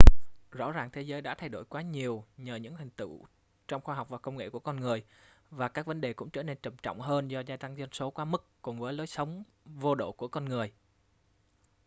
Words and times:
rõ 0.51 0.71
ràng 0.71 0.89
thế 0.93 1.01
giới 1.01 1.21
đã 1.21 1.35
thay 1.35 1.49
đổi 1.49 1.65
quá 1.65 1.81
nhiều 1.81 2.23
nhờ 2.37 2.55
những 2.55 2.75
thành 2.77 2.89
tựu 2.89 3.25
trong 3.67 3.81
khoa 3.81 3.95
học 3.95 4.09
và 4.09 4.17
công 4.17 4.37
nghệ 4.37 4.49
của 4.49 4.59
con 4.59 4.79
người 4.79 5.05
và 5.49 5.67
các 5.67 5.85
vấn 5.85 6.01
đề 6.01 6.13
cũng 6.13 6.29
trở 6.29 6.43
nên 6.43 6.57
trầm 6.63 6.73
trọng 6.83 6.99
hơn 6.99 7.27
do 7.31 7.39
gia 7.39 7.57
tăng 7.57 7.77
dân 7.77 7.89
số 7.91 8.11
quá 8.11 8.25
mức 8.25 8.47
cùng 8.61 8.79
với 8.79 8.93
lối 8.93 9.07
sống 9.07 9.43
vô 9.65 9.95
độ 9.95 10.11
của 10.11 10.27
con 10.27 10.45
người 10.45 10.73